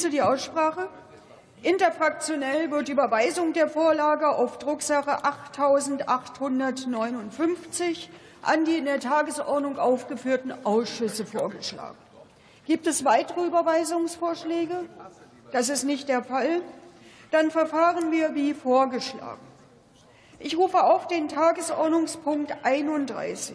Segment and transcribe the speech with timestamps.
[0.00, 0.88] schließe die Aussprache.
[1.62, 8.08] Interfraktionell wird Überweisung der Vorlage auf Drucksache 8859
[8.40, 11.98] an die in der Tagesordnung aufgeführten Ausschüsse vorgeschlagen.
[12.64, 14.88] Gibt es weitere Überweisungsvorschläge?
[15.52, 16.62] Das ist nicht der Fall.
[17.30, 19.46] Dann verfahren wir wie vorgeschlagen.
[20.38, 23.54] Ich rufe auf den Tagesordnungspunkt 31,